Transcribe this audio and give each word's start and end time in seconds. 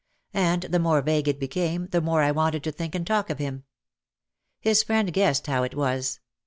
And 0.33 0.63
the 0.63 0.79
more 0.79 0.99
vague 1.03 1.27
it 1.27 1.39
became 1.39 1.85
the 1.89 2.01
more 2.01 2.23
I 2.23 2.31
wanted 2.31 2.63
to 2.63 2.71
think 2.71 2.95
and 2.95 3.05
talk 3.05 3.29
of 3.29 3.37
him. 3.37 3.65
His 4.59 4.81
friend 4.81 5.13
guessed 5.13 5.45
how 5.45 5.61
it 5.61 5.75
was. 5.75 6.19